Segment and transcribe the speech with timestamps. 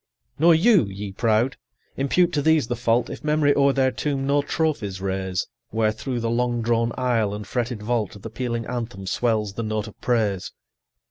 [0.39, 1.57] Nor you, ye proud,
[1.95, 6.21] impute to these the fault, If Memory o'er their tomb no trophies raise; Where, through
[6.21, 10.53] the long drawn aisle and fretted vault, The pealing anthem swells the note of praise.